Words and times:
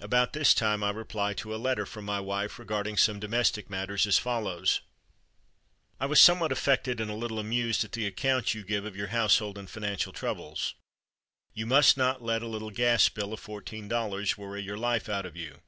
About 0.00 0.32
this 0.32 0.54
time 0.54 0.82
I 0.82 0.88
reply 0.88 1.34
to 1.34 1.54
a 1.54 1.60
letter 1.60 1.84
from 1.84 2.06
my 2.06 2.18
wife, 2.18 2.58
regarding 2.58 2.96
some 2.96 3.20
domestic 3.20 3.68
matters, 3.68 4.06
as 4.06 4.16
follows: 4.16 4.80
"I 6.00 6.06
was 6.06 6.18
somewhat 6.18 6.50
affected 6.50 6.98
and 6.98 7.10
a 7.10 7.14
little 7.14 7.38
amused 7.38 7.84
at 7.84 7.92
the 7.92 8.06
account 8.06 8.54
you 8.54 8.64
give 8.64 8.86
of 8.86 8.96
your 8.96 9.08
household 9.08 9.58
and 9.58 9.68
financial 9.68 10.14
troubles. 10.14 10.76
You 11.52 11.66
must 11.66 11.98
not 11.98 12.22
let 12.22 12.40
a 12.40 12.48
little 12.48 12.70
gas 12.70 13.10
bill 13.10 13.34
of 13.34 13.40
fourteen 13.40 13.86
dollars 13.86 14.38
worry 14.38 14.62
your 14.62 14.78
life 14.78 15.10
out 15.10 15.26
of 15.26 15.36
you. 15.36 15.60